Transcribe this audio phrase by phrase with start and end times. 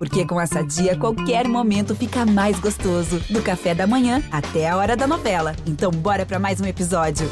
[0.00, 3.20] Porque com essa dia, qualquer momento fica mais gostoso.
[3.28, 5.54] Do café da manhã até a hora da novela.
[5.66, 7.28] Então, bora para mais um episódio.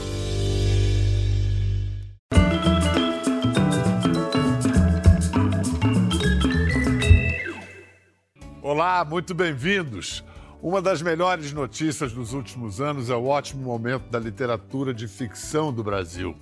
[8.61, 10.23] Olá, muito bem-vindos.
[10.61, 15.73] Uma das melhores notícias dos últimos anos é o ótimo momento da literatura de ficção
[15.73, 16.37] do Brasil.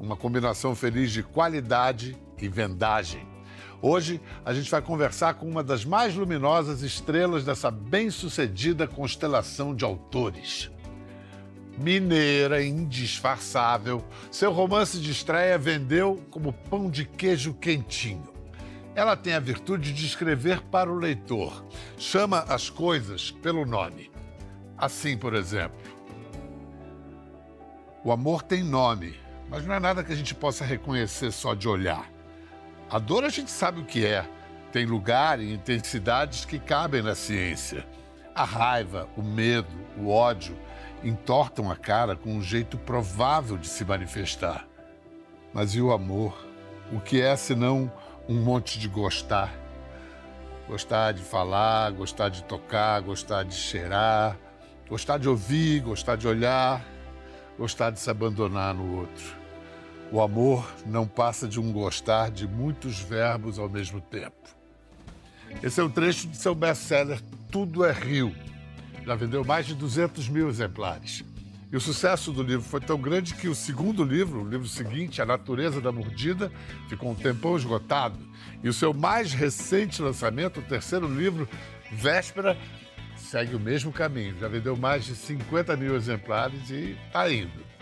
[0.00, 3.35] Uma combinação feliz de qualidade e vendagem.
[3.82, 9.84] Hoje a gente vai conversar com uma das mais luminosas estrelas dessa bem-sucedida constelação de
[9.84, 10.70] autores.
[11.78, 18.34] Mineira, indisfarçável, seu romance de estreia vendeu como pão de queijo quentinho.
[18.94, 21.62] Ela tem a virtude de escrever para o leitor,
[21.98, 24.10] chama as coisas pelo nome.
[24.78, 25.76] Assim, por exemplo,
[28.02, 29.14] o amor tem nome,
[29.50, 32.15] mas não é nada que a gente possa reconhecer só de olhar.
[32.88, 34.24] A dor a gente sabe o que é.
[34.70, 37.84] Tem lugar e intensidades que cabem na ciência.
[38.32, 40.56] A raiva, o medo, o ódio
[41.02, 44.66] entortam a cara com um jeito provável de se manifestar.
[45.52, 46.46] Mas e o amor?
[46.92, 47.90] O que é senão
[48.28, 49.52] um monte de gostar?
[50.68, 54.36] Gostar de falar, gostar de tocar, gostar de cheirar,
[54.88, 56.84] gostar de ouvir, gostar de olhar,
[57.58, 59.45] gostar de se abandonar no outro.
[60.12, 64.36] O amor não passa de um gostar de muitos verbos ao mesmo tempo.
[65.62, 68.34] Esse é um trecho de seu best-seller Tudo é Rio.
[69.04, 71.24] Já vendeu mais de 200 mil exemplares.
[71.72, 75.20] E o sucesso do livro foi tão grande que o segundo livro, o livro seguinte,
[75.20, 76.52] A Natureza da Mordida,
[76.88, 78.16] ficou um tempão esgotado.
[78.62, 81.48] E o seu mais recente lançamento, o terceiro livro,
[81.90, 82.56] Véspera,
[83.16, 84.38] segue o mesmo caminho.
[84.38, 87.75] Já vendeu mais de 50 mil exemplares e está indo.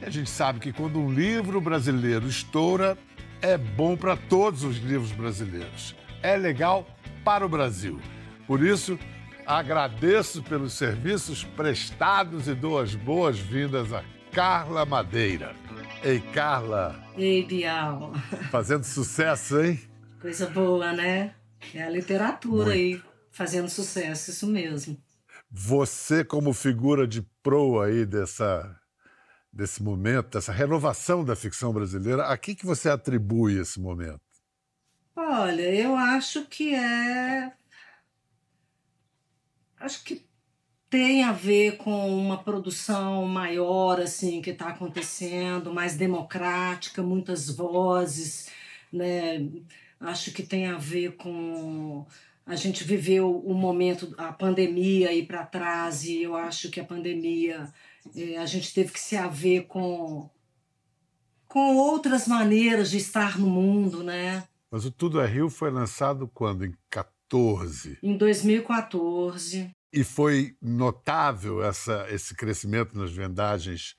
[0.00, 2.98] E a gente sabe que quando um livro brasileiro estoura,
[3.40, 5.94] é bom para todos os livros brasileiros.
[6.22, 6.86] É legal
[7.24, 8.00] para o Brasil.
[8.46, 8.98] Por isso,
[9.46, 15.54] agradeço pelos serviços prestados e dou as boas-vindas a Carla Madeira.
[16.02, 17.02] Ei, Carla.
[17.16, 18.12] Ei, Bial.
[18.50, 19.80] Fazendo sucesso, hein?
[20.20, 21.34] Coisa boa, né?
[21.74, 22.70] É a literatura Muito.
[22.70, 24.96] aí fazendo sucesso, isso mesmo.
[25.50, 28.76] Você, como figura de proa aí dessa
[29.56, 34.20] desse momento, dessa renovação da ficção brasileira, a que, que você atribui esse momento?
[35.16, 37.52] Olha, eu acho que é.
[39.80, 40.26] Acho que
[40.90, 48.50] tem a ver com uma produção maior assim que está acontecendo, mais democrática, muitas vozes,
[48.92, 49.48] né?
[49.98, 52.06] Acho que tem a ver com
[52.46, 56.84] a gente viveu o momento a pandemia aí para trás e eu acho que a
[56.84, 57.68] pandemia
[58.14, 60.30] é, a gente teve que se haver com,
[61.48, 64.46] com outras maneiras de estar no mundo, né?
[64.70, 66.64] Mas o Tudo é Rio foi lançado quando?
[66.64, 67.98] Em 14?
[68.00, 69.70] Em 2014.
[69.92, 73.96] E foi notável essa, esse crescimento nas vendagens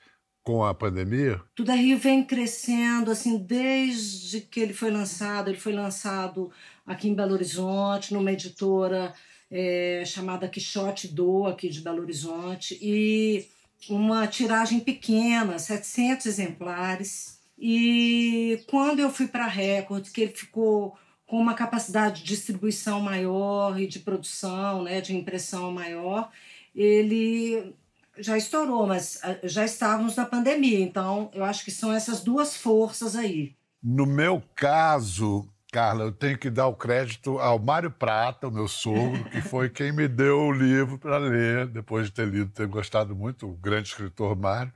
[0.47, 1.41] com a pandemia?
[1.53, 5.49] Tudo é Rio vem crescendo, assim, desde que ele foi lançado.
[5.49, 6.49] Ele foi lançado
[6.87, 9.13] aqui em Belo Horizonte, numa editora
[9.51, 12.79] é, chamada Quixote Do, aqui de Belo Horizonte.
[12.81, 13.45] E
[13.89, 17.39] uma tiragem pequena, 700 exemplares.
[17.59, 20.97] E quando eu fui para a Record, que ele ficou
[21.27, 26.31] com uma capacidade de distribuição maior e de produção, né, de impressão maior,
[26.73, 27.75] ele
[28.17, 32.55] já estourou, mas ah, já estávamos na pandemia, então eu acho que são essas duas
[32.55, 33.53] forças aí.
[33.83, 38.67] No meu caso, Carla, eu tenho que dar o crédito ao Mário Prata, o meu
[38.67, 42.67] sogro, que foi quem me deu o livro para ler, depois de ter lido, ter
[42.67, 44.73] gostado muito, o grande escritor Mário,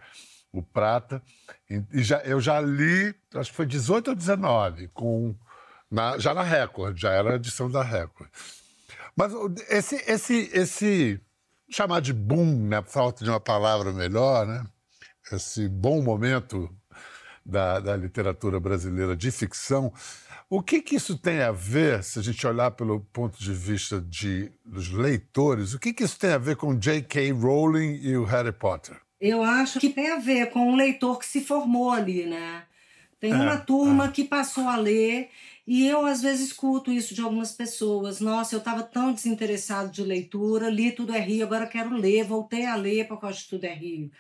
[0.52, 1.22] o Prata.
[1.70, 5.34] E já, eu já li, acho que foi 18 ou 19, com,
[5.90, 8.30] na, já na Record, já era a edição da Record.
[9.16, 9.34] Mas
[9.70, 11.22] esse, esse, esse
[11.70, 14.66] chamar de boom, né, falta de uma palavra melhor, né?
[15.32, 16.70] esse bom momento
[17.46, 19.94] da, da literatura brasileira de ficção,
[20.52, 24.02] o que, que isso tem a ver, se a gente olhar pelo ponto de vista
[24.02, 27.32] de, dos leitores, o que, que isso tem a ver com J.K.
[27.32, 29.00] Rowling e o Harry Potter?
[29.22, 32.64] Eu acho que tem a ver com um leitor que se formou ali, né?
[33.18, 34.12] Tem uma é, turma é.
[34.12, 35.30] que passou a ler
[35.66, 38.20] e eu às vezes escuto isso de algumas pessoas.
[38.20, 42.66] Nossa, eu estava tão desinteressado de leitura, li Tudo é Rio, agora quero ler, voltei
[42.66, 44.12] a ler por causa de Tudo é Rio.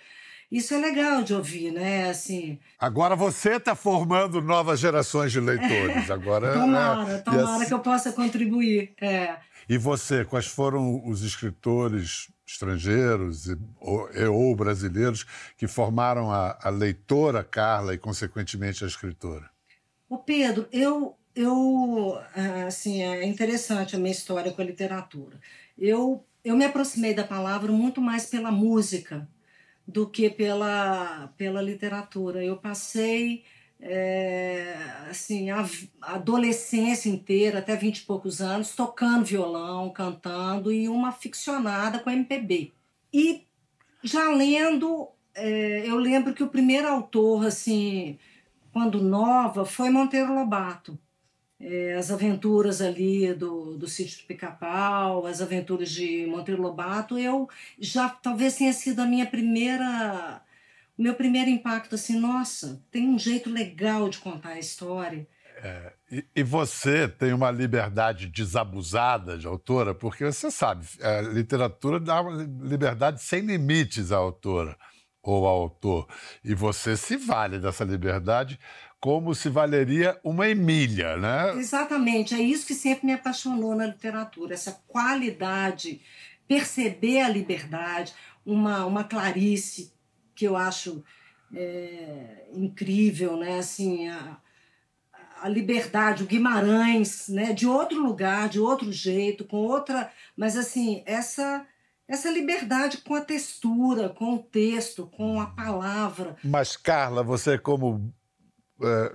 [0.52, 2.10] Isso é legal de ouvir, né?
[2.10, 2.60] Assim.
[2.78, 6.10] Agora você está formando novas gerações de leitores.
[6.12, 6.52] Agora.
[6.54, 7.18] tomara, né?
[7.20, 7.66] tomara assim...
[7.68, 8.94] que eu possa contribuir.
[9.00, 9.38] É.
[9.70, 15.26] E você, quais foram os escritores estrangeiros e, ou, e, ou brasileiros
[15.56, 19.50] que formaram a, a leitora Carla e, consequentemente, a escritora?
[20.10, 22.20] O Pedro, eu eu,
[22.68, 25.40] assim, é interessante a minha história com a literatura.
[25.78, 29.26] Eu, eu me aproximei da palavra muito mais pela música
[29.92, 32.44] do que pela, pela literatura.
[32.44, 33.44] Eu passei
[33.80, 34.76] é,
[35.10, 35.68] assim, a,
[36.02, 42.72] adolescência inteira, até vinte e poucos anos, tocando violão, cantando e uma ficcionada com MPB.
[43.14, 43.46] E
[44.04, 48.18] já lendo, é, eu lembro que o primeiro autor, assim,
[48.72, 50.98] quando nova, foi Monteiro Lobato.
[51.64, 57.48] É, as aventuras ali do, do sítio do Pica-Pau, as aventuras de Monteiro Lobato, eu
[57.80, 60.42] já talvez tenha sido a minha primeira
[60.98, 65.28] o meu primeiro impacto assim, nossa, tem um jeito legal de contar a história.
[65.64, 72.00] É, e, e, você tem uma liberdade desabusada de autora, porque você sabe, a literatura
[72.00, 74.76] dá uma liberdade sem limites à autora
[75.22, 76.08] ou ao autor.
[76.44, 78.60] E você se vale dessa liberdade
[79.02, 81.56] como se valeria uma Emília, né?
[81.58, 86.02] Exatamente, é isso que sempre me apaixonou na literatura, essa qualidade,
[86.48, 88.14] perceber a liberdade,
[88.46, 89.92] uma, uma Clarice
[90.36, 91.04] que eu acho
[91.54, 93.58] é, incrível, né?
[93.58, 94.38] Assim, a,
[95.42, 97.54] a liberdade, o Guimarães, né?
[97.54, 101.66] De outro lugar, de outro jeito, com outra, mas assim essa
[102.08, 106.36] essa liberdade com a textura, com o texto, com a palavra.
[106.44, 108.14] Mas Carla, você como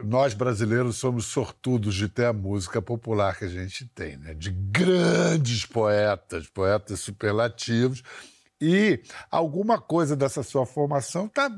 [0.05, 4.35] nós brasileiros somos sortudos de ter a música popular que a gente tem, né?
[4.35, 8.03] De grandes poetas, poetas superlativos
[8.61, 11.51] e alguma coisa dessa sua formação está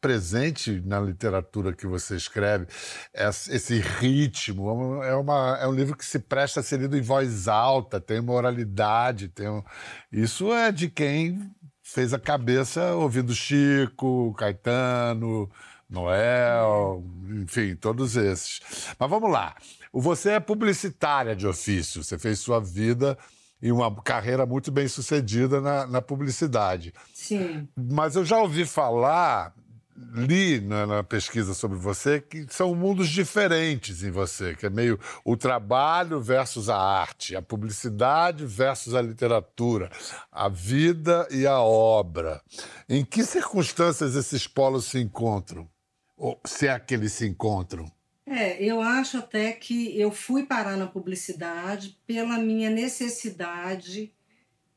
[0.00, 2.66] presente na literatura que você escreve.
[3.14, 7.46] Esse ritmo é, uma, é um livro que se presta a ser lido em voz
[7.46, 9.62] alta, tem moralidade, tem um...
[10.10, 11.50] isso é de quem
[11.82, 15.48] fez a cabeça ouvindo Chico, Caetano,
[15.88, 17.04] Noel,
[17.42, 18.60] enfim, todos esses.
[18.98, 19.54] Mas vamos lá.
[19.92, 23.16] Você é publicitária de ofício, você fez sua vida
[23.64, 26.92] e uma carreira muito bem sucedida na, na publicidade.
[27.14, 27.68] Sim.
[27.76, 29.54] Mas eu já ouvi falar,
[30.14, 34.98] li na, na, pesquisa sobre você, que são mundos diferentes em você, que é meio
[35.24, 39.90] o trabalho versus a arte, a publicidade versus a literatura,
[40.30, 42.42] a vida e a obra.
[42.88, 45.68] Em que circunstâncias esses polos se encontram?
[46.16, 47.90] Ou se é que eles se encontram?
[48.26, 54.12] É, eu acho até que eu fui parar na publicidade pela minha necessidade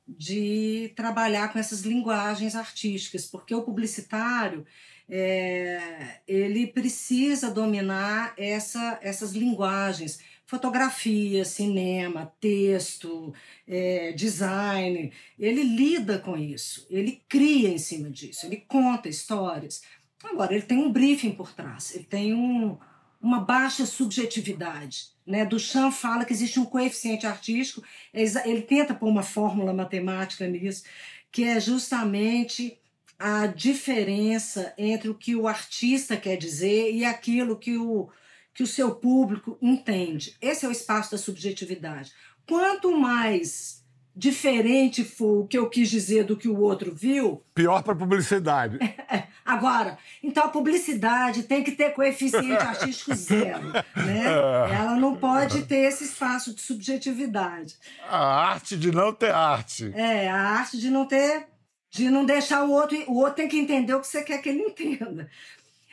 [0.07, 4.65] de trabalhar com essas linguagens artísticas, porque o publicitário
[5.09, 13.33] é, ele precisa dominar essa, essas linguagens, fotografia, cinema, texto,
[13.67, 15.11] é, design.
[15.37, 19.81] Ele lida com isso, ele cria em cima disso, ele conta histórias.
[20.23, 22.77] Agora, ele tem um briefing por trás, ele tem um,
[23.21, 25.09] uma baixa subjetividade.
[25.25, 25.45] Né?
[25.45, 27.83] Duchamp fala que existe um coeficiente artístico,
[28.13, 30.83] ele tenta pôr uma fórmula matemática nisso,
[31.31, 32.79] que é justamente
[33.19, 38.09] a diferença entre o que o artista quer dizer e aquilo que o,
[38.53, 40.35] que o seu público entende.
[40.39, 42.11] Esse é o espaço da subjetividade.
[42.47, 43.83] Quanto mais
[44.15, 47.43] diferente for o que eu quis dizer do que o outro viu.
[47.53, 48.79] Pior para publicidade.
[49.47, 53.69] Agora, então a publicidade tem que ter coeficiente artístico zero.
[53.95, 54.25] Né?
[54.25, 57.77] Ela não pode ter esse espaço de subjetividade.
[58.09, 59.89] A arte de não ter arte.
[59.95, 61.47] É, a arte de não ter.
[61.89, 63.01] de não deixar o outro.
[63.07, 65.29] O outro tem que entender o que você quer que ele entenda.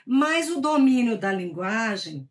[0.04, 2.28] Mas o domínio da linguagem.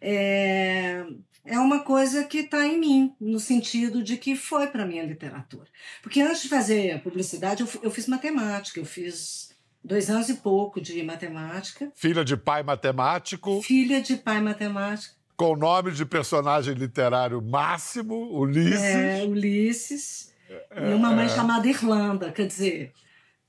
[0.00, 1.04] É,
[1.44, 5.68] é uma coisa que está em mim, no sentido de que foi para minha literatura.
[6.02, 9.53] Porque antes de fazer publicidade, eu, eu fiz matemática, eu fiz
[9.84, 11.92] dois anos e pouco de matemática.
[11.94, 13.60] Filha de pai matemático.
[13.62, 15.14] Filha de pai matemático.
[15.36, 18.80] Com o nome de personagem literário máximo, Ulisses.
[18.80, 20.32] É, Ulisses.
[20.70, 21.28] É, e uma mãe é.
[21.28, 22.92] chamada Irlanda, quer dizer,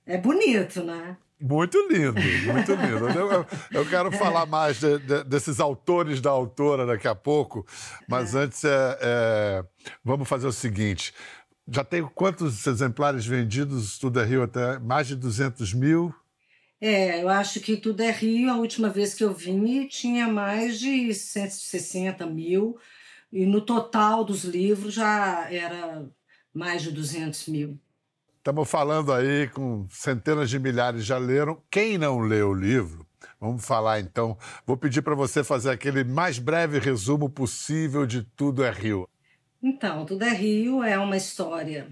[0.05, 1.15] é bonito, né?
[1.39, 2.15] Muito lindo,
[2.51, 3.09] muito lindo.
[3.09, 7.65] Eu, eu quero falar mais de, de, desses autores da autora daqui a pouco,
[8.07, 8.39] mas é.
[8.39, 9.65] antes é, é,
[10.03, 11.13] vamos fazer o seguinte:
[11.67, 13.99] já tem quantos exemplares vendidos?
[14.01, 16.15] É Rio até mais de 200 mil?
[16.79, 20.79] É, eu acho que Tudo é Rio, a última vez que eu vim, tinha mais
[20.79, 22.77] de 160 mil,
[23.31, 26.05] e no total dos livros já era
[26.53, 27.79] mais de 200 mil.
[28.37, 31.61] Estamos falando aí com centenas de milhares já leram.
[31.71, 33.05] Quem não leu o livro,
[33.39, 34.37] vamos falar então.
[34.65, 39.09] Vou pedir para você fazer aquele mais breve resumo possível de Tudo é Rio.
[39.63, 41.87] Então, Tudo é Rio é uma história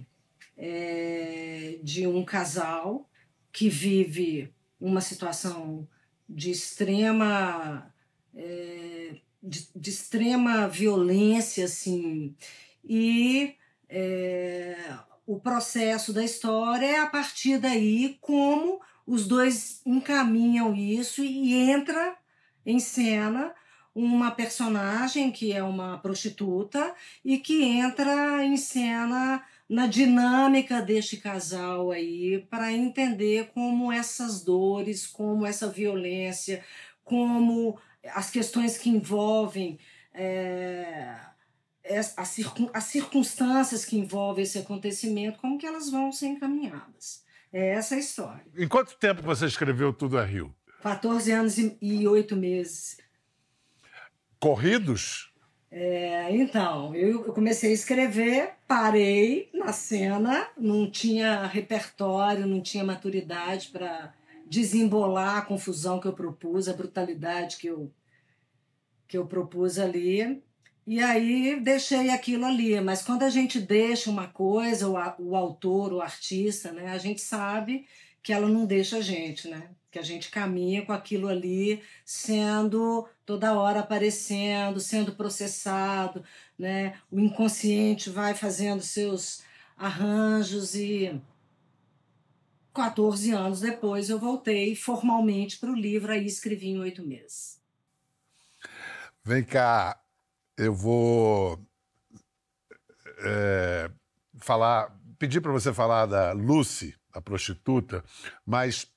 [0.55, 3.09] é, de um casal
[3.51, 5.87] que vive uma situação
[6.27, 7.89] de extrema
[8.35, 12.35] é, de, de extrema violência, assim,
[12.83, 13.55] e
[13.87, 14.77] é,
[15.25, 22.17] o processo da história é a partir daí como os dois encaminham isso e entra
[22.65, 23.53] em cena
[23.95, 31.89] uma personagem que é uma prostituta e que entra em cena na dinâmica deste casal
[31.89, 36.63] aí para entender como essas dores, como essa violência,
[37.03, 37.79] como
[38.13, 39.79] as questões que envolvem
[40.13, 41.15] é,
[42.15, 47.23] as, circun, as circunstâncias que envolvem esse acontecimento, como que elas vão ser encaminhadas.
[47.51, 48.45] É essa a história.
[48.55, 50.55] Em quanto tempo você escreveu Tudo a Rio?
[50.83, 52.97] 14 anos e oito meses.
[54.39, 55.32] Corridos?
[55.75, 63.69] É, então, eu comecei a escrever, parei na cena, não tinha repertório, não tinha maturidade
[63.69, 64.13] para
[64.45, 67.91] desembolar a confusão que eu propus, a brutalidade que eu,
[69.07, 70.43] que eu propus ali.
[70.85, 72.79] E aí deixei aquilo ali.
[72.79, 77.19] Mas quando a gente deixa uma coisa, o, o autor, o artista, né, a gente
[77.21, 77.87] sabe
[78.21, 79.71] que ela não deixa a gente, né?
[79.93, 86.23] Que a gente caminha com aquilo ali sendo toda hora aparecendo, sendo processado,
[86.57, 86.99] né?
[87.11, 89.43] O inconsciente vai fazendo seus
[89.77, 91.21] arranjos e
[92.73, 97.61] 14 anos depois eu voltei formalmente para o livro, aí escrevi em oito meses.
[99.23, 100.01] Vem cá,
[100.57, 101.63] eu vou
[103.19, 103.91] é,
[104.39, 108.03] falar, pedir para você falar da Lucy, a prostituta,
[108.43, 108.91] mas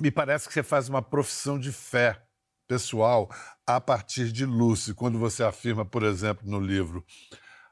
[0.00, 2.22] me parece que você faz uma profissão de fé
[2.66, 3.30] pessoal
[3.66, 7.04] a partir de Lúcio, quando você afirma, por exemplo, no livro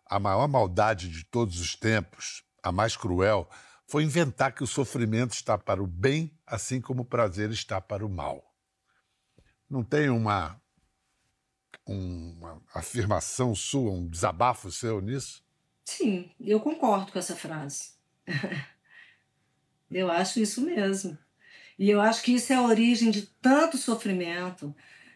[0.06, 3.48] A maior maldade de todos os tempos, a mais cruel,
[3.86, 8.04] foi inventar que o sofrimento está para o bem, assim como o prazer está para
[8.04, 8.42] o mal.
[9.68, 10.60] Não tem uma,
[11.86, 15.42] uma afirmação sua, um desabafo seu nisso?
[15.84, 17.94] Sim, eu concordo com essa frase.
[19.90, 21.18] eu acho isso mesmo.
[21.78, 24.74] E eu acho que isso é a origem de tanto sofrimento,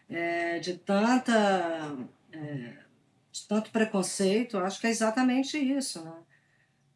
[0.09, 1.97] é, de tanta.
[2.31, 2.73] É,
[3.31, 4.57] de tanto preconceito.
[4.57, 6.03] Eu acho que é exatamente isso.
[6.03, 6.13] Né?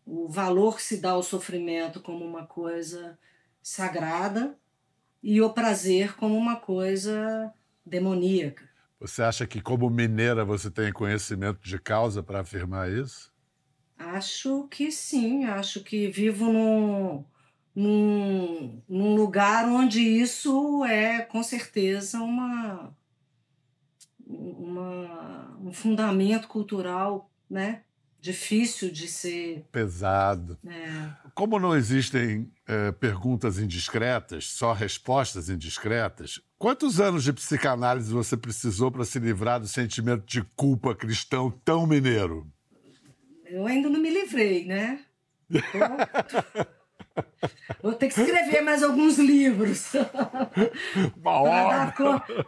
[0.06, 3.18] O valor que se dá ao sofrimento como uma coisa
[3.62, 4.58] sagrada
[5.22, 7.54] e o prazer como uma coisa
[7.86, 8.70] demoníaca.
[9.00, 13.32] Você acha que, como mineira, você tem conhecimento de causa para afirmar isso?
[13.98, 15.46] Acho que sim.
[15.46, 17.26] Acho que vivo num
[17.76, 22.96] num, num lugar onde isso é com certeza uma,
[24.28, 27.84] uma um fundamento cultural, né?
[28.20, 29.66] Difícil de ser.
[29.72, 30.58] Pesado.
[30.68, 31.10] É.
[31.34, 38.92] Como não existem é, perguntas indiscretas, só respostas indiscretas, quantos anos de psicanálise você precisou
[38.92, 42.48] para se livrar do sentimento de culpa cristão tão mineiro?
[43.46, 45.04] Eu ainda não me livrei, né?
[45.50, 46.81] Tô...
[47.82, 49.92] Vou ter que escrever mais alguns livros
[51.24, 51.90] para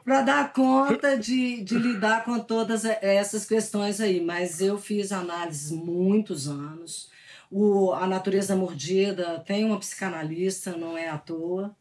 [0.05, 4.21] dar, dar, conta de, de lidar com todas essas questões aí.
[4.21, 7.09] Mas eu fiz análises muitos anos.
[7.49, 11.75] O, a Natureza Mordida tem uma psicanalista, não é à toa.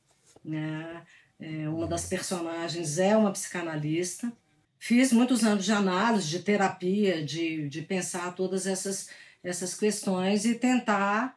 [0.44, 1.02] Né?
[1.38, 4.32] É, uma das personagens é uma psicanalista.
[4.78, 9.08] Fiz muitos anos de análise, de terapia, de, de pensar todas essas,
[9.42, 11.36] essas questões e tentar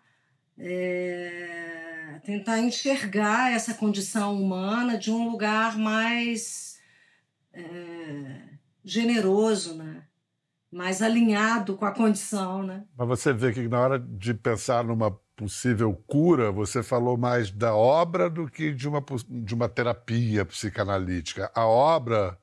[0.57, 6.79] é, tentar enxergar essa condição humana de um lugar mais
[7.53, 7.63] é,
[8.83, 10.03] generoso, né?
[10.71, 12.63] mais alinhado com a condição.
[12.63, 12.83] Né?
[12.97, 17.75] Mas você vê que na hora de pensar numa possível cura, você falou mais da
[17.75, 21.51] obra do que de uma, de uma terapia psicanalítica.
[21.53, 22.37] A obra,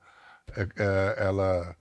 [0.55, 1.77] é, é, ela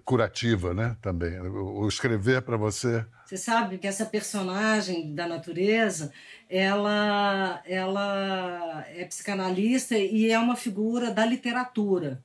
[0.00, 0.96] curativa, né?
[1.00, 1.38] Também.
[1.40, 3.04] O escrever para você.
[3.24, 6.12] Você sabe que essa personagem da natureza,
[6.48, 12.22] ela, ela é psicanalista e é uma figura da literatura.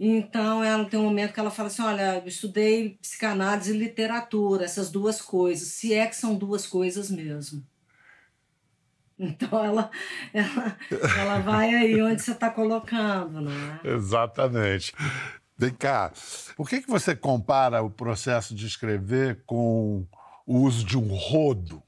[0.00, 4.64] Então, ela tem um momento que ela fala assim: Olha, eu estudei psicanálise e literatura,
[4.64, 7.64] essas duas coisas, se é que são duas coisas mesmo.
[9.18, 9.90] Então, ela,
[10.32, 10.76] ela,
[11.18, 13.80] ela vai aí onde você está colocando, não é?
[13.92, 14.94] Exatamente.
[15.60, 16.12] Vem cá,
[16.56, 20.06] por que, que você compara o processo de escrever com
[20.46, 21.82] o uso de um rodo?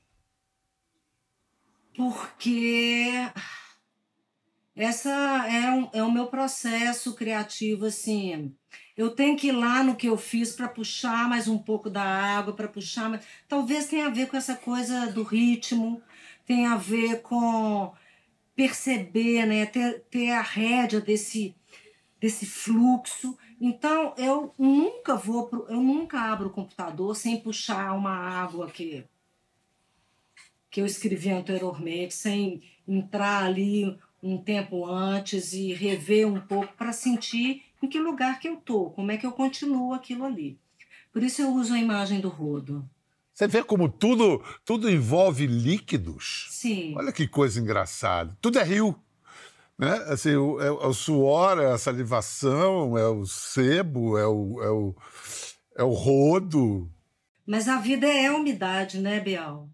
[1.97, 3.13] Porque
[4.75, 5.09] essa
[5.49, 8.53] é, um, é o meu processo criativo, assim.
[8.97, 12.03] Eu tenho que ir lá no que eu fiz para puxar mais um pouco da
[12.03, 13.25] água, para puxar mais...
[13.47, 16.03] Talvez tenha a ver com essa coisa do ritmo,
[16.45, 17.93] tenha a ver com
[18.57, 19.65] perceber, né?
[19.65, 21.55] ter, ter a rédea desse
[22.21, 23.37] desse fluxo.
[23.61, 29.05] Então eu nunca vou, pro, eu nunca abro o computador sem puxar uma água que
[30.71, 36.93] que eu escrevi anteriormente, sem entrar ali um tempo antes e rever um pouco para
[36.93, 40.59] sentir em que lugar que eu tô, como é que eu continuo aquilo ali.
[41.13, 42.89] Por isso eu uso a imagem do rodo.
[43.33, 46.47] Você vê como tudo, tudo envolve líquidos?
[46.51, 46.95] Sim.
[46.97, 48.37] Olha que coisa engraçada.
[48.41, 48.95] Tudo é rio.
[49.81, 49.95] Né?
[50.09, 54.95] Assim, o, é, o suor, é a salivação, é o sebo, é o, é o,
[55.79, 56.93] é o rodo.
[57.47, 59.71] Mas a vida é a umidade, né, Bial?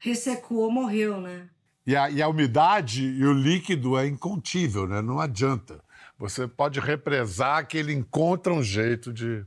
[0.00, 1.48] Ressecou, morreu, né?
[1.86, 5.00] E a, e a umidade e o líquido é incontível, né?
[5.00, 5.80] Não adianta.
[6.18, 9.46] Você pode represar que ele encontra um jeito de.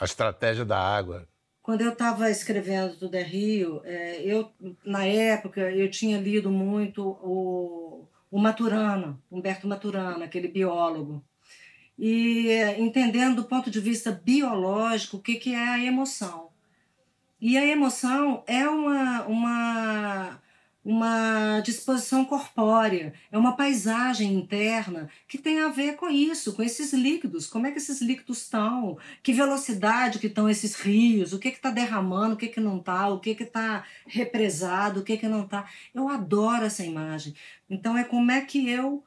[0.00, 1.28] A estratégia da água.
[1.62, 4.50] Quando eu estava escrevendo Tudo é Rio, é, eu,
[4.84, 7.83] na época, eu tinha lido muito o,
[8.34, 11.24] o Maturana, Humberto Maturana, aquele biólogo.
[11.96, 16.48] E entendendo do ponto de vista biológico o que, que é a emoção.
[17.40, 20.42] E a emoção é uma, uma
[20.84, 26.92] uma disposição corpórea, é uma paisagem interna que tem a ver com isso, com esses
[26.92, 27.46] líquidos.
[27.46, 28.98] Como é que esses líquidos estão?
[29.22, 31.32] Que velocidade que estão esses rios?
[31.32, 32.34] O que está derramando?
[32.34, 33.08] O que, que não está?
[33.08, 35.00] O que está represado?
[35.00, 35.66] O que, que não está?
[35.94, 37.34] Eu adoro essa imagem.
[37.70, 39.02] Então é como é que eu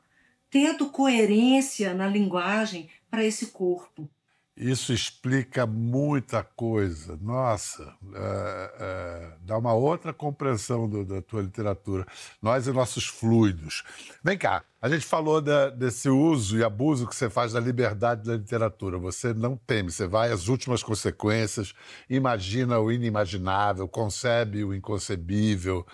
[0.49, 4.09] tento coerência na linguagem para esse corpo.
[4.57, 7.15] Isso explica muita coisa.
[7.21, 12.07] Nossa, é, é, dá uma outra compreensão do, da tua literatura.
[12.41, 13.83] Nós e nossos fluidos.
[14.23, 18.23] Vem cá, a gente falou da, desse uso e abuso que você faz da liberdade
[18.23, 18.97] da literatura.
[18.97, 21.75] Você não teme, você vai às últimas consequências,
[22.09, 25.85] imagina o inimaginável, concebe o inconcebível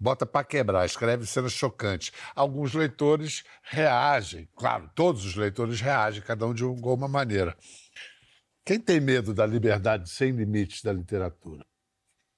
[0.00, 2.12] bota para quebrar, escreve cenas chocantes.
[2.34, 7.56] Alguns leitores reagem, claro, todos os leitores reagem, cada um de alguma maneira.
[8.68, 11.64] Quem tem medo da liberdade sem limites da literatura?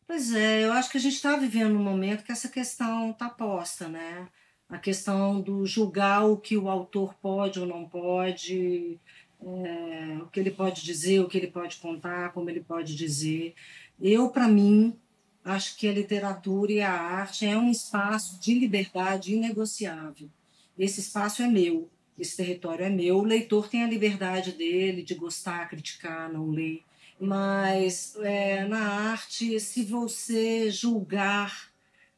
[0.06, 3.28] Pois é, eu acho que a gente está vivendo um momento que essa questão está
[3.28, 4.28] posta, né?
[4.68, 8.96] A questão do julgar o que o autor pode ou não pode,
[9.42, 13.52] é, o que ele pode dizer, o que ele pode contar, como ele pode dizer.
[14.00, 14.96] Eu, para mim,
[15.44, 20.30] acho que a literatura e a arte é um espaço de liberdade inegociável.
[20.78, 23.18] Esse espaço é meu esse território é meu.
[23.18, 26.82] O leitor tem a liberdade dele de gostar, criticar, não ler.
[27.18, 31.70] Mas é, na arte, se você julgar,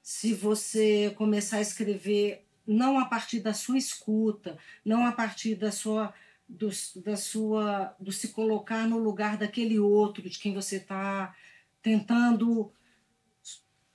[0.03, 5.73] se você começar a escrever não a partir da sua escuta, não a partir da
[5.73, 6.15] sua
[6.49, 11.35] do, da sua do se colocar no lugar daquele outro de quem você está
[11.81, 12.71] tentando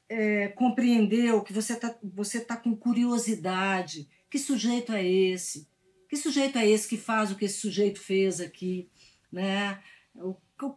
[0.10, 5.68] é, compreender o que você está você tá com curiosidade que sujeito é esse
[6.08, 8.90] que sujeito é esse que faz o que esse sujeito fez aqui?
[9.32, 9.82] Né?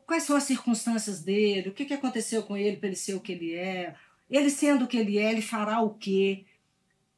[0.07, 1.69] Quais são as circunstâncias dele?
[1.71, 3.95] O que, que aconteceu com ele para ele ser o que ele é?
[4.29, 6.45] Ele sendo o que ele é, ele fará o quê?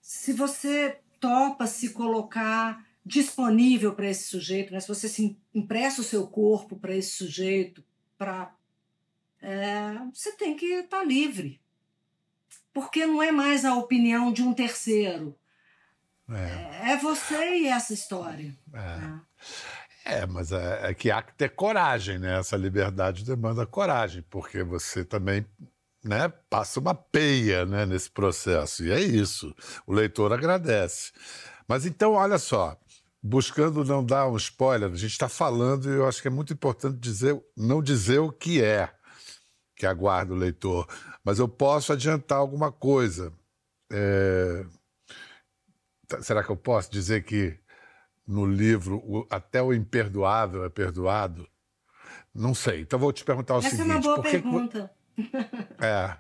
[0.01, 4.81] Se você topa se colocar disponível para esse sujeito, né?
[4.81, 7.85] se você se empresta o seu corpo para esse sujeito,
[8.17, 8.55] para
[9.41, 11.61] é, você tem que estar tá livre.
[12.73, 15.37] Porque não é mais a opinião de um terceiro,
[16.35, 16.93] é.
[16.93, 18.55] é você e essa história.
[20.05, 20.21] É.
[20.21, 20.27] é.
[20.27, 22.39] mas é, é, que há que ter coragem, né?
[22.39, 25.47] Essa liberdade demanda coragem, porque você também
[26.05, 28.85] né, passa uma peia né, nesse processo.
[28.85, 29.55] E é isso.
[29.87, 31.13] O leitor agradece.
[31.69, 32.77] Mas então, olha só,
[33.23, 36.53] buscando não dar um spoiler, a gente está falando e eu acho que é muito
[36.53, 38.91] importante dizer, não dizer o que é
[39.77, 40.87] que aguarda o leitor.
[41.25, 43.33] Mas eu posso adiantar alguma coisa.
[43.91, 44.65] É,
[46.21, 47.59] será que eu posso dizer que
[48.27, 51.49] no livro o, até o imperdoável é perdoado?
[52.35, 52.81] Não sei.
[52.81, 53.91] Então vou te perguntar o Essa seguinte.
[53.91, 54.91] Essa é uma boa pergunta.
[55.15, 55.31] Que,
[55.85, 56.17] é.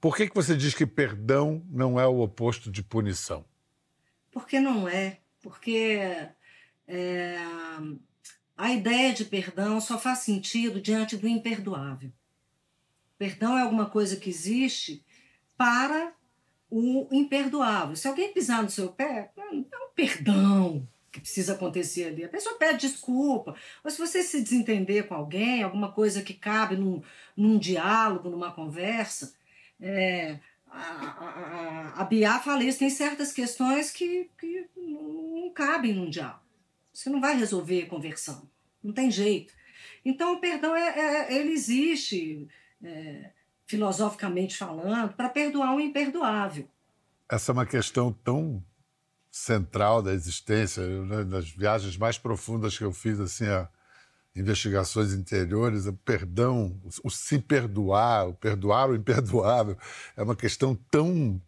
[0.00, 3.44] Por que, que você diz que perdão não é o oposto de punição?
[4.30, 5.20] Porque não é.
[5.40, 5.98] Porque
[6.86, 7.36] é,
[8.56, 12.12] a ideia de perdão só faz sentido diante do imperdoável.
[13.18, 15.04] Perdão é alguma coisa que existe
[15.56, 16.12] para
[16.70, 17.96] o imperdoável.
[17.96, 22.24] Se alguém pisar no seu pé, é um perdão que precisa acontecer ali.
[22.24, 23.54] A pessoa pede desculpa.
[23.82, 27.02] Ou se você se desentender com alguém, alguma coisa que cabe num,
[27.36, 29.34] num diálogo, numa conversa,
[29.80, 36.10] é, a, a, a, Bia fala isso, tem certas questões que, que não cabem num
[36.10, 36.40] diálogo.
[36.92, 38.48] Você não vai resolver conversando.
[38.82, 39.54] Não tem jeito.
[40.04, 42.46] Então, o perdão, é, é ele existe.
[42.82, 43.30] É,
[43.66, 46.68] filosoficamente falando, para perdoar o imperdoável.
[47.28, 48.62] Essa é uma questão tão
[49.30, 50.86] central da existência.
[51.04, 53.68] Né, nas viagens mais profundas que eu fiz, assim, a
[54.34, 59.76] investigações interiores, o perdão, o se perdoar, o perdoar o imperdoável,
[60.16, 61.40] é uma questão tão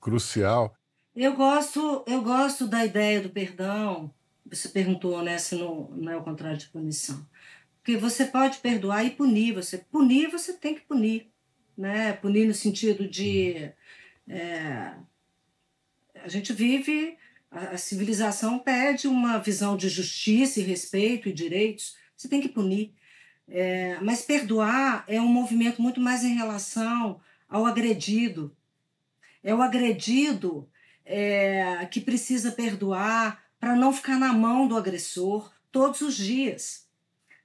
[0.00, 0.76] crucial.
[1.14, 4.10] Eu gosto, eu gosto da ideia do perdão.
[4.48, 7.26] Você perguntou, né, se não, não é o contrário de punição.
[7.86, 9.52] Porque você pode perdoar e punir.
[9.52, 11.30] Você punir, você tem que punir,
[11.78, 12.14] né?
[12.14, 13.70] Punir no sentido de
[14.26, 14.92] é,
[16.16, 17.16] a gente vive
[17.48, 21.96] a, civilização pede uma visão de justiça e respeito e direitos.
[22.16, 22.92] Você tem que punir.
[23.46, 28.52] É, mas perdoar é um movimento muito mais em relação ao agredido.
[29.44, 30.68] É o agredido
[31.04, 36.85] é, que precisa perdoar para não ficar na mão do agressor todos os dias.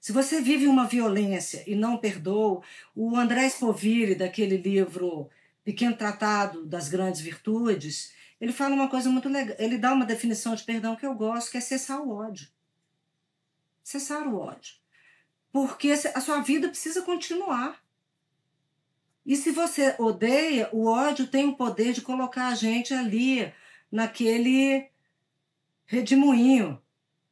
[0.02, 2.64] Se você vive uma violência e não perdoa,
[2.96, 5.30] o André Spoville, daquele livro
[5.64, 9.56] Pequeno Tratado das Grandes Virtudes, ele fala uma coisa muito legal.
[9.60, 12.48] Ele dá uma definição de perdão que eu gosto, que é cessar o ódio.
[13.84, 14.74] Cessar o ódio.
[15.52, 17.80] Porque a sua vida precisa continuar.
[19.24, 23.54] E se você odeia, o ódio tem o poder de colocar a gente ali,
[23.92, 24.90] naquele
[25.86, 26.82] redemoinho,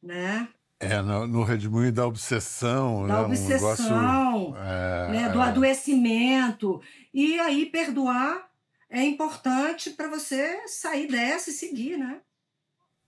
[0.00, 0.48] né?
[0.80, 3.06] É, no, no redemoinho da obsessão.
[3.06, 3.20] Da né?
[3.26, 5.28] obsessão, um negócio, é, né?
[5.28, 5.44] do é.
[5.44, 6.80] adoecimento.
[7.12, 8.48] E aí perdoar
[8.88, 12.20] é importante para você sair dessa e seguir, né?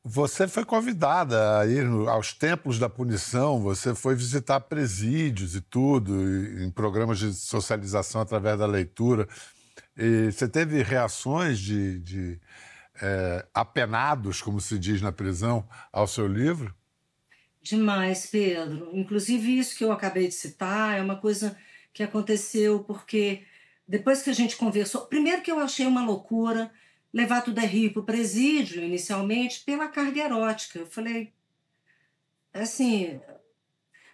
[0.05, 6.13] Você foi convidada a ir aos templos da punição, você foi visitar presídios e tudo,
[6.61, 9.29] em programas de socialização através da leitura.
[9.97, 12.41] E você teve reações de, de
[13.01, 16.75] é, apenados, como se diz na prisão, ao seu livro?
[17.63, 18.91] Demais, Pedro.
[18.93, 21.57] Inclusive, isso que eu acabei de citar é uma coisa
[21.93, 23.45] que aconteceu porque
[23.87, 26.73] depois que a gente conversou, primeiro que eu achei uma loucura
[27.13, 30.79] levar tudo é rio para o presídio, inicialmente, pela carga erótica.
[30.79, 31.33] Eu falei,
[32.53, 33.21] assim.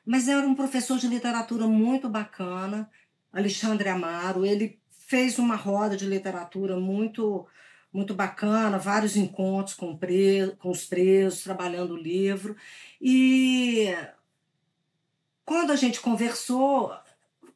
[0.04, 2.90] Mas era um professor de literatura muito bacana,
[3.32, 4.44] Alexandre Amaro.
[4.44, 7.46] Ele fez uma roda de literatura muito
[7.98, 12.56] muito bacana, vários encontros com, preso, com os presos, trabalhando o livro.
[13.00, 13.88] E
[15.44, 16.92] quando a gente conversou,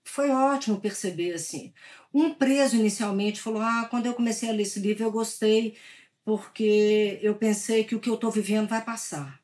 [0.03, 1.73] foi ótimo perceber assim.
[2.13, 5.77] Um preso inicialmente falou: Ah, quando eu comecei a ler esse livro, eu gostei,
[6.25, 9.41] porque eu pensei que o que eu estou vivendo vai passar.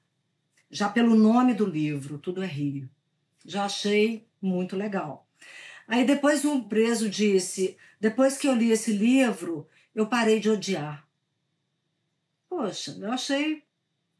[0.68, 2.90] Já pelo nome do livro, Tudo é Rio.
[3.46, 5.26] Já achei muito legal.
[5.86, 11.06] Aí depois um preso disse: Depois que eu li esse livro, eu parei de odiar.
[12.48, 13.62] Poxa, eu achei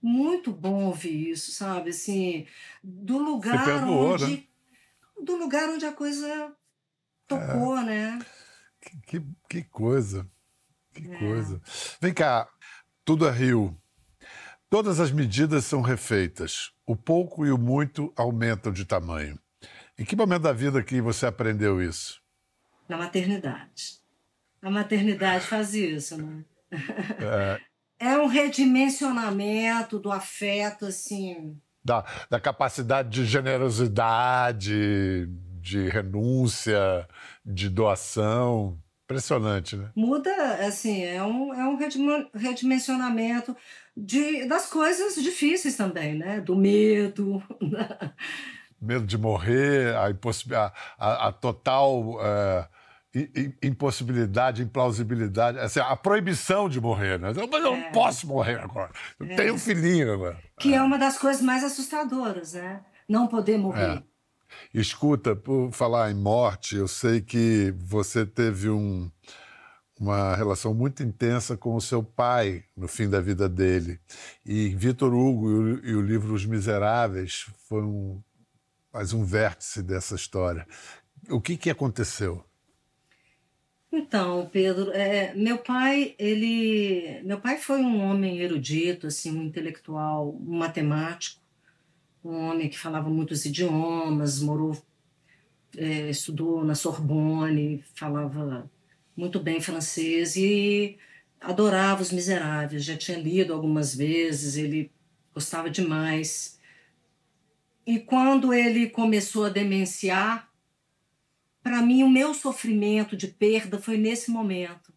[0.01, 1.91] muito bom ouvir isso, sabe?
[1.91, 2.47] Assim,
[2.83, 4.37] do lugar onde.
[4.37, 4.45] Né?
[5.23, 6.53] Do lugar onde a coisa
[7.27, 7.85] tocou, é.
[7.85, 8.19] né?
[9.07, 10.29] Que, que coisa.
[10.95, 11.19] Que é.
[11.19, 11.61] coisa.
[12.01, 12.49] Vem cá,
[13.05, 13.77] tudo é rio.
[14.71, 16.73] Todas as medidas são refeitas.
[16.87, 19.39] O pouco e o muito aumentam de tamanho.
[19.99, 22.23] Em que momento da vida que você aprendeu isso?
[22.89, 23.98] Na maternidade.
[24.63, 26.45] A maternidade faz isso, né?
[28.01, 31.57] É, é um redimensionamento do afeto, assim.
[31.85, 35.27] Da, da capacidade de generosidade,
[35.61, 37.09] de renúncia,
[37.45, 38.79] de doação.
[39.05, 39.91] Impressionante, né?
[39.97, 40.31] Muda,
[40.67, 41.79] assim, é um, é um
[42.35, 43.57] redimensionamento
[43.97, 46.43] de, das coisas difíceis também, né?
[46.43, 47.43] Do medo.
[48.81, 50.09] medo de morrer, a,
[50.99, 52.69] a, a total uh,
[53.63, 57.29] impossibilidade, implausibilidade, assim, a proibição de morrer, né?
[57.29, 57.61] Mas eu é.
[57.61, 58.91] não posso morrer agora.
[59.19, 59.37] Eu é.
[59.37, 60.39] tenho um filhinho agora.
[60.59, 60.77] Que é.
[60.77, 62.81] é uma das coisas mais assustadoras, né?
[63.09, 63.99] Não poder morrer.
[63.99, 64.03] É.
[64.73, 69.11] Escuta, por falar em morte, eu sei que você teve um,
[69.99, 74.01] uma relação muito intensa com o seu pai no fim da vida dele.
[74.45, 78.23] E Vitor Hugo e o, e o livro Os Miseráveis foi um,
[78.93, 80.67] mais um vértice dessa história.
[81.31, 82.45] O que, que aconteceu?
[83.91, 90.35] Então, Pedro, é, meu pai, ele, meu pai foi um homem erudito, assim, um intelectual,
[90.35, 91.41] um matemático
[92.25, 94.77] um homem que falava muitos idiomas, morou,
[95.77, 98.71] é, estudou na Sorbonne, falava
[99.17, 100.99] muito bem francês e
[101.41, 102.85] adorava Os Miseráveis.
[102.85, 104.91] Já tinha lido algumas vezes, ele
[105.33, 106.59] gostava demais.
[107.87, 110.48] E quando ele começou a demenciar,
[111.69, 114.91] para mim o meu sofrimento de perda foi nesse momento.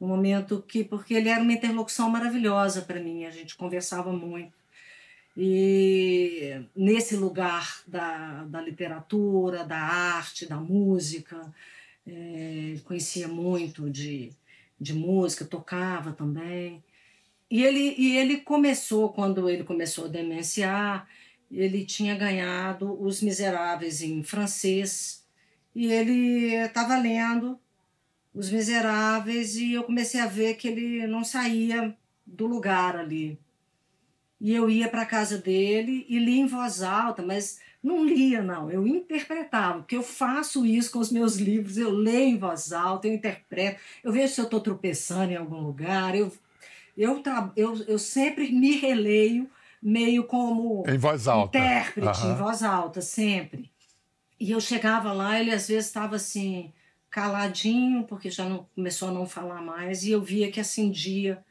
[0.00, 4.58] Um momento que, porque ele era uma interlocução maravilhosa para mim, a gente conversava muito.
[5.36, 11.54] E nesse lugar da, da literatura, da arte, da música,
[12.04, 14.32] é, conhecia muito de,
[14.80, 16.82] de música, tocava também.
[17.48, 21.08] E ele, e ele começou, quando ele começou a demenciar,
[21.48, 25.17] ele tinha ganhado Os Miseráveis em francês,
[25.74, 27.58] e ele estava lendo
[28.34, 33.38] Os Miseráveis, e eu comecei a ver que ele não saía do lugar ali.
[34.40, 38.42] E eu ia para a casa dele e lia em voz alta, mas não lia,
[38.42, 42.72] não, eu interpretava, porque eu faço isso com os meus livros, eu leio em voz
[42.72, 46.32] alta, eu interpreto, eu vejo se eu estou tropeçando em algum lugar, eu
[46.98, 47.22] eu,
[47.54, 49.48] eu, eu sempre me releio
[49.80, 51.56] meio como em voz alta.
[51.56, 52.32] intérprete, uhum.
[52.32, 53.70] em voz alta, sempre.
[54.40, 56.72] E eu chegava lá, ele às vezes estava assim,
[57.10, 61.44] caladinho, porque já não, começou a não falar mais, e eu via que acendia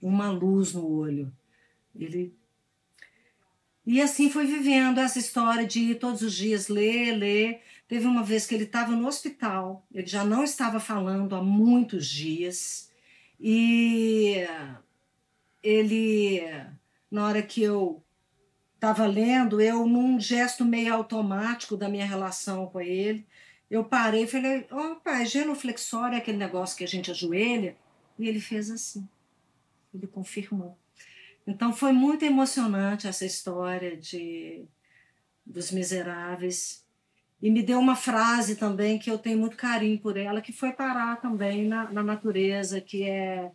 [0.00, 1.32] uma luz no olho.
[1.94, 2.32] Ele
[3.86, 7.60] e assim foi vivendo essa história de ir todos os dias ler, ler.
[7.88, 12.06] Teve uma vez que ele estava no hospital, ele já não estava falando há muitos
[12.06, 12.90] dias.
[13.40, 14.46] E
[15.62, 16.40] ele,
[17.10, 18.02] na hora que eu
[18.80, 23.26] estava lendo, eu, num gesto meio automático da minha relação com ele,
[23.70, 27.76] eu parei e falei: Ó, oh, pai, genuflexório é aquele negócio que a gente ajoelha?
[28.18, 29.06] E ele fez assim.
[29.94, 30.78] Ele confirmou.
[31.46, 34.64] Então foi muito emocionante essa história de
[35.44, 36.84] dos miseráveis
[37.42, 40.72] e me deu uma frase também que eu tenho muito carinho por ela, que foi
[40.72, 43.50] parar também na, na natureza, que é,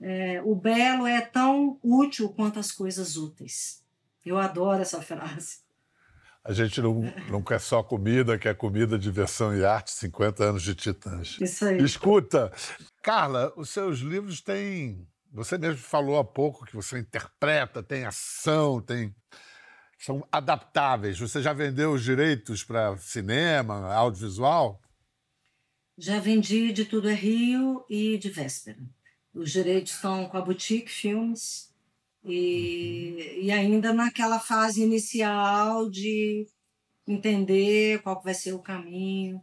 [0.00, 3.83] é, o belo é tão útil quanto as coisas úteis.
[4.24, 5.64] Eu adoro essa frase.
[6.44, 10.74] A gente não, não quer só comida, quer comida, diversão e arte, 50 anos de
[10.74, 11.38] Titãs.
[11.40, 11.82] Isso aí.
[11.82, 12.52] Escuta,
[13.02, 15.08] Carla, os seus livros têm.
[15.32, 19.14] Você mesmo falou há pouco que você interpreta, tem ação, tem
[19.98, 21.18] são adaptáveis.
[21.18, 24.80] Você já vendeu os direitos para cinema, audiovisual?
[25.96, 28.78] Já vendi de Tudo é Rio e de Véspera.
[29.32, 31.73] Os direitos estão com a Boutique Filmes
[32.24, 36.46] e, e ainda naquela fase inicial de
[37.06, 39.42] entender qual vai ser o caminho.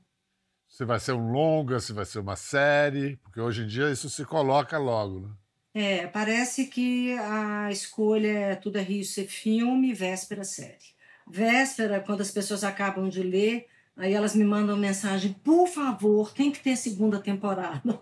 [0.68, 4.10] Se vai ser um longa, se vai ser uma série, porque hoje em dia isso
[4.10, 5.30] se coloca logo, né?
[5.74, 10.96] É, parece que a escolha é Tudo é Rio ser filme, Véspera série.
[11.28, 16.52] Véspera, quando as pessoas acabam de ler, aí elas me mandam mensagem, por favor, tem
[16.52, 18.02] que ter segunda temporada.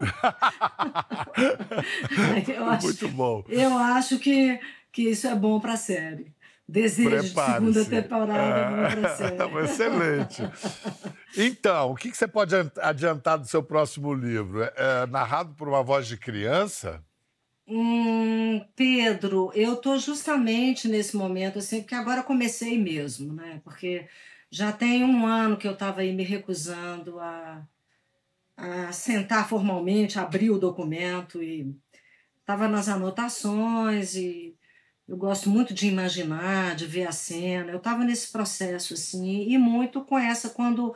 [2.70, 3.44] acho, Muito bom.
[3.48, 4.58] Eu acho que,
[4.90, 6.32] que isso é bom para a série.
[6.66, 9.36] Desejo de segunda temporada série.
[9.64, 10.42] Excelente.
[11.36, 14.62] Então, o que, que você pode adiantar do seu próximo livro?
[14.62, 17.02] É, é narrado por uma voz de criança?
[17.66, 23.60] Hum, Pedro, eu estou justamente nesse momento, assim, porque agora comecei mesmo, né?
[23.64, 24.06] Porque
[24.50, 27.62] já tem um ano que eu estava aí me recusando a,
[28.56, 31.74] a sentar formalmente, abrir o documento e
[32.40, 34.56] estava nas anotações e
[35.08, 37.72] eu gosto muito de imaginar, de ver a cena.
[37.72, 40.94] Eu estava nesse processo assim e muito com essa quando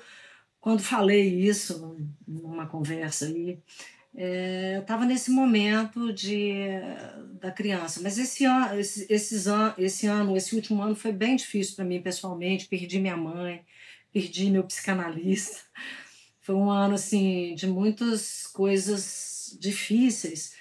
[0.61, 1.95] quando falei isso
[2.27, 3.59] numa conversa aí,
[4.15, 6.55] é, eu estava nesse momento de
[7.41, 8.01] da criança.
[8.03, 11.85] Mas esse ano, esse, esses an, esse ano, esse último ano foi bem difícil para
[11.85, 12.67] mim pessoalmente.
[12.67, 13.63] Perdi minha mãe,
[14.13, 15.64] perdi meu psicanalista.
[16.45, 20.55] Foi um ano assim de muitas coisas difíceis.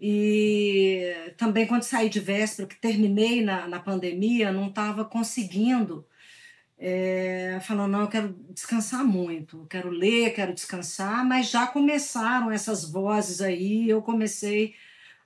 [0.00, 6.06] E também quando saí de véspera, que terminei na, na pandemia, não estava conseguindo,
[6.78, 12.90] é, falando, não, eu quero descansar muito, quero ler, quero descansar, mas já começaram essas
[12.90, 14.74] vozes aí, eu comecei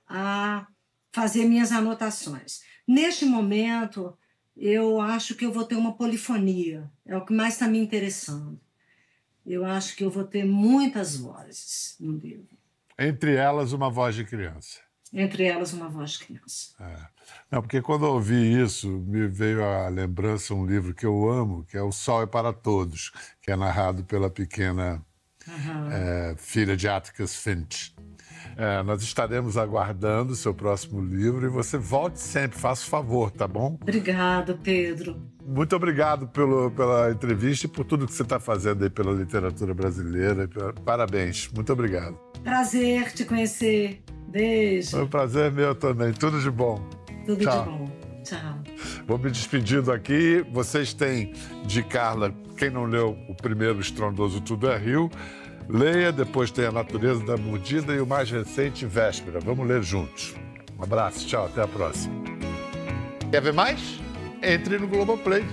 [0.05, 0.67] a
[1.13, 2.61] fazer minhas anotações.
[2.85, 4.17] Neste momento,
[4.57, 8.59] eu acho que eu vou ter uma polifonia, é o que mais está me interessando.
[9.45, 12.57] Eu acho que eu vou ter muitas vozes no livro.
[12.97, 14.79] Entre elas, uma voz de criança.
[15.11, 16.73] Entre elas, uma voz de criança.
[16.79, 17.07] É.
[17.51, 21.63] Não, porque quando eu ouvi isso, me veio à lembrança um livro que eu amo,
[21.65, 25.03] que é O Sol é para Todos, que é narrado pela pequena
[25.47, 25.91] uhum.
[25.91, 27.93] é, filha de Atticus Finch.
[28.57, 33.47] É, nós estaremos aguardando o seu próximo livro e você volte sempre, faça favor, tá
[33.47, 33.77] bom?
[33.81, 35.15] Obrigada, Pedro.
[35.45, 39.73] Muito obrigado pelo, pela entrevista e por tudo que você está fazendo aí pela literatura
[39.73, 40.49] brasileira.
[40.85, 42.17] Parabéns, muito obrigado.
[42.43, 44.01] Prazer te conhecer.
[44.27, 44.91] Beijo.
[44.91, 46.11] Foi um prazer meu também.
[46.11, 46.83] Tudo de bom.
[47.25, 47.63] Tudo Tchau.
[47.63, 48.03] de bom.
[48.23, 48.63] Tchau.
[49.05, 50.45] Vou me despedindo aqui.
[50.51, 51.33] Vocês têm
[51.65, 55.09] de Carla, quem não leu o primeiro estrondoso Tudo é Rio,
[55.69, 59.39] Leia, depois tem A Natureza da Mordida e o mais recente, Véspera.
[59.39, 60.35] Vamos ler juntos.
[60.77, 62.13] Um abraço, tchau, até a próxima.
[63.31, 63.99] Quer ver mais?
[64.41, 65.43] Entre no Globoplay.